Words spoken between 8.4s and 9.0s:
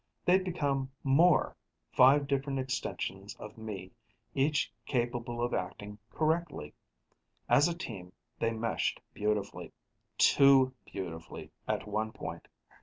meshed